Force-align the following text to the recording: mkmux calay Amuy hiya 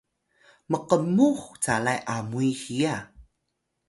mkmux 0.71 1.35
calay 1.63 1.99
Amuy 2.15 2.49
hiya 2.61 2.95